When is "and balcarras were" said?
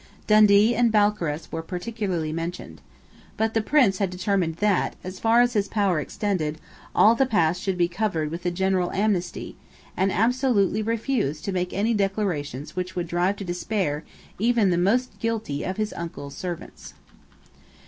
0.73-1.61